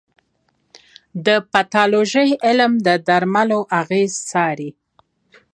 د 1.25 1.27
پیتالوژي 1.51 2.29
علم 2.45 2.71
د 2.85 2.87
درملو 3.07 3.59
اغېز 3.81 4.11
څاري. 4.29 4.69